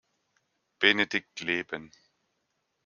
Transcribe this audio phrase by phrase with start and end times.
[0.81, 1.91] Benedikt leben.